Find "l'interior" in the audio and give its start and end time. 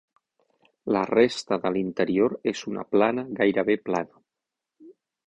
1.75-2.35